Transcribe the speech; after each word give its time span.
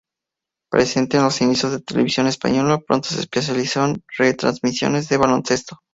Presente 0.71 1.17
en 1.17 1.23
los 1.25 1.39
inicios 1.41 1.71
de 1.73 1.79
Televisión 1.79 2.25
española, 2.25 2.79
pronto 2.79 3.09
se 3.09 3.19
especializó 3.19 3.85
en 3.85 4.03
retransmisiones 4.17 5.07
de 5.09 5.17
baloncesto. 5.17 5.77